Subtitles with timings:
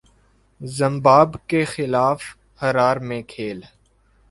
[0.61, 2.21] زمباب کے خلاف
[2.61, 3.61] ہرار میں کھیل